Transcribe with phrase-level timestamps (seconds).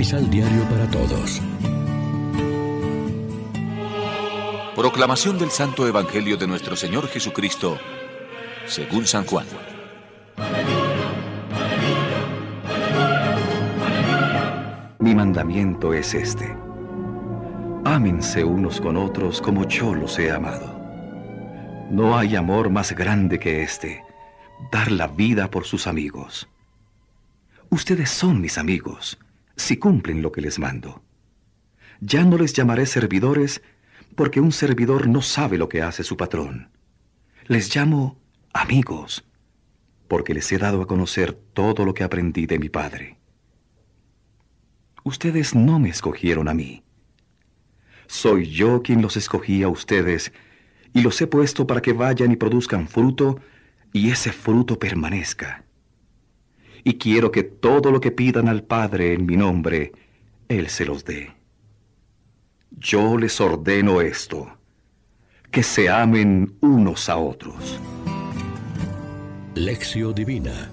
[0.00, 1.42] Misal Diario para Todos.
[4.74, 7.76] Proclamación del Santo Evangelio de nuestro Señor Jesucristo,
[8.66, 9.46] según San Juan.
[15.00, 16.56] Mi mandamiento es este.
[17.84, 20.80] Ámense unos con otros como yo los he amado.
[21.90, 24.02] No hay amor más grande que este,
[24.72, 26.48] dar la vida por sus amigos.
[27.68, 29.18] Ustedes son mis amigos,
[29.60, 31.02] si cumplen lo que les mando.
[32.00, 33.62] Ya no les llamaré servidores,
[34.16, 36.70] porque un servidor no sabe lo que hace su patrón.
[37.46, 38.18] Les llamo
[38.52, 39.24] amigos,
[40.08, 43.18] porque les he dado a conocer todo lo que aprendí de mi Padre.
[45.04, 46.82] Ustedes no me escogieron a mí.
[48.06, 50.32] Soy yo quien los escogí a ustedes
[50.92, 53.38] y los he puesto para que vayan y produzcan fruto
[53.92, 55.64] y ese fruto permanezca.
[56.84, 59.92] Y quiero que todo lo que pidan al Padre en mi nombre,
[60.48, 61.32] Él se los dé.
[62.70, 64.48] Yo les ordeno esto,
[65.50, 67.78] que se amen unos a otros.
[69.54, 70.70] Lección Divina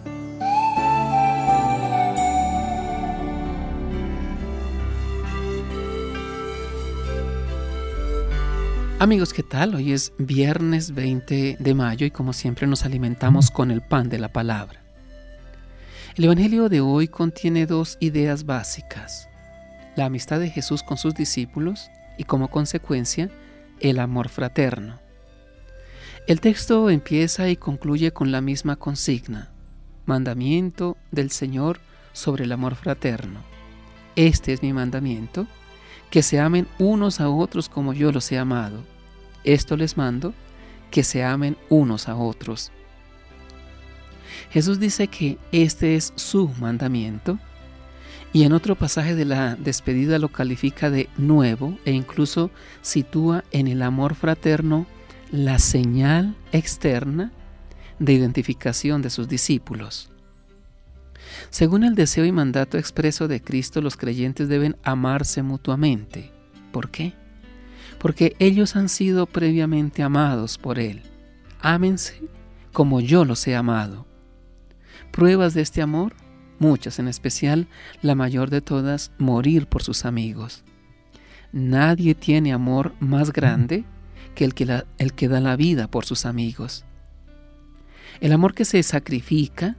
[8.99, 9.75] Amigos, ¿qué tal?
[9.75, 14.17] Hoy es viernes 20 de mayo y como siempre nos alimentamos con el pan de
[14.17, 14.86] la palabra.
[16.17, 19.29] El Evangelio de hoy contiene dos ideas básicas
[19.95, 23.29] la amistad de Jesús con sus discípulos y como consecuencia
[23.81, 24.99] el amor fraterno.
[26.25, 29.51] El texto empieza y concluye con la misma consigna,
[30.07, 31.79] mandamiento del Señor
[32.13, 33.41] sobre el amor fraterno.
[34.15, 35.45] Este es mi mandamiento,
[36.09, 38.83] que se amen unos a otros como yo los he amado.
[39.43, 40.33] Esto les mando,
[40.89, 42.71] que se amen unos a otros.
[44.51, 47.39] Jesús dice que este es su mandamiento
[48.33, 53.67] y en otro pasaje de la despedida lo califica de nuevo e incluso sitúa en
[53.67, 54.85] el amor fraterno
[55.31, 57.31] la señal externa
[57.99, 60.11] de identificación de sus discípulos.
[61.49, 66.31] Según el deseo y mandato expreso de Cristo, los creyentes deben amarse mutuamente.
[66.71, 67.13] ¿Por qué?
[67.99, 71.01] Porque ellos han sido previamente amados por Él.
[71.59, 72.21] Ámense
[72.71, 74.05] como yo los he amado.
[75.11, 76.13] Pruebas de este amor
[76.59, 77.67] muchas, en especial
[78.01, 80.63] la mayor de todas, morir por sus amigos.
[81.51, 83.85] Nadie tiene amor más grande
[84.35, 86.85] que el que, el que da la vida por sus amigos.
[88.19, 89.75] El amor que se sacrifica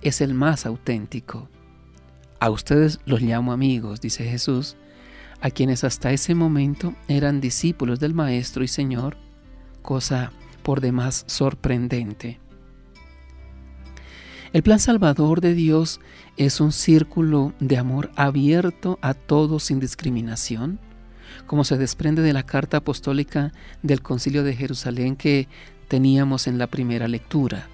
[0.00, 1.48] es el más auténtico.
[2.40, 4.76] A ustedes los llamo amigos, dice Jesús,
[5.40, 9.16] a quienes hasta ese momento eran discípulos del Maestro y Señor,
[9.82, 12.40] cosa por demás sorprendente.
[14.52, 15.98] El plan salvador de Dios
[16.36, 20.78] es un círculo de amor abierto a todos sin discriminación,
[21.46, 25.48] como se desprende de la carta apostólica del Concilio de Jerusalén que
[25.88, 27.66] teníamos en la primera lectura.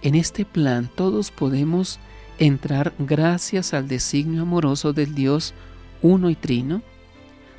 [0.00, 1.98] En este plan todos podemos
[2.38, 5.52] entrar gracias al designio amoroso del Dios
[6.00, 6.80] uno y trino,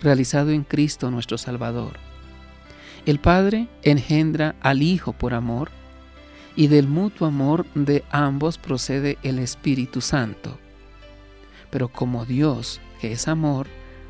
[0.02, 1.94] realizado en Cristo nuestro Salvador.
[3.06, 5.70] El Padre engendra al Hijo por amor,
[6.58, 10.58] y del mutuo amor de ambos procede el Espíritu Santo.
[11.70, 13.68] Pero como Dios, que es amor,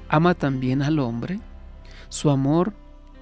[0.08, 1.42] ama también al hombre,
[2.08, 2.74] su amor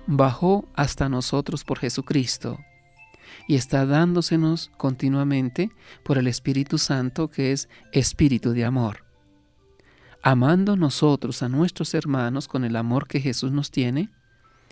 [0.06, 2.60] bajó hasta nosotros por Jesucristo
[3.48, 5.72] y está dándosenos continuamente
[6.04, 9.06] por el Espíritu Santo que es Espíritu de amor.
[10.22, 14.12] Amando nosotros a nuestros hermanos con el amor que Jesús nos tiene,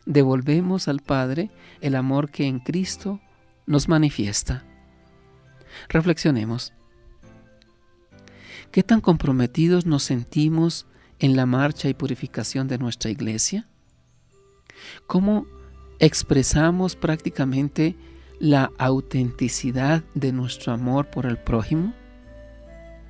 [0.05, 1.49] devolvemos al Padre
[1.81, 3.19] el amor que en Cristo
[3.65, 4.63] nos manifiesta.
[5.89, 6.73] Reflexionemos.
[8.71, 10.87] ¿Qué tan comprometidos nos sentimos
[11.19, 13.67] en la marcha y purificación de nuestra iglesia?
[15.07, 15.45] ¿Cómo
[15.99, 17.95] expresamos prácticamente
[18.39, 21.93] la autenticidad de nuestro amor por el prójimo?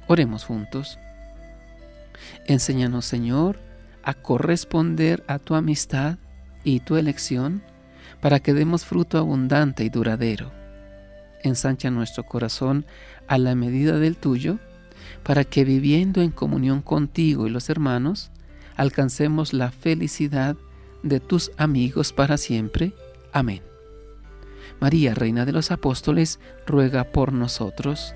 [0.08, 1.00] Oremos juntos.
[2.46, 3.60] Enséñanos, Señor,
[4.04, 6.18] a corresponder a tu amistad
[6.64, 7.64] y tu elección
[8.24, 10.50] para que demos fruto abundante y duradero.
[11.42, 12.86] Ensancha nuestro corazón
[13.28, 14.60] a la medida del tuyo,
[15.24, 18.32] para que viviendo en comunión contigo y los hermanos,
[18.78, 20.56] alcancemos la felicidad
[21.04, 22.94] de tus amigos para siempre.
[23.34, 23.62] Amén.
[24.80, 28.16] María, Reina de los Apóstoles, ruega por nosotros.